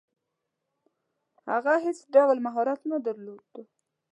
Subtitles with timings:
[1.49, 3.51] هغه هیڅ ډول مهارت نه درلود.